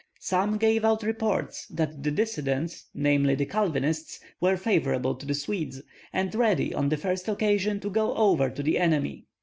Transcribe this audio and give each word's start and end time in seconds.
Some 0.19 0.57
gave 0.57 0.83
out 0.83 1.03
reports 1.03 1.67
that 1.67 2.01
the 2.01 2.09
dissidents, 2.09 2.85
namely 2.95 3.35
the 3.35 3.45
Calvinists, 3.45 4.19
were 4.39 4.57
favorable 4.57 5.13
to 5.13 5.27
the 5.27 5.35
Swedes, 5.35 5.83
and 6.11 6.33
ready 6.33 6.73
on 6.73 6.89
the 6.89 6.97
first 6.97 7.27
occasion 7.29 7.79
to 7.81 7.89
go 7.91 8.15
over 8.15 8.49
to 8.49 8.63
the 8.63 8.79
enemy. 8.79 9.25